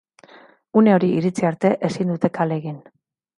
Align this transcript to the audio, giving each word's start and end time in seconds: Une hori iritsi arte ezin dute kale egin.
Une 0.81 0.93
hori 0.95 1.09
iritsi 1.17 1.45
arte 1.51 1.71
ezin 1.91 2.11
dute 2.15 2.33
kale 2.39 2.59
egin. 2.63 2.81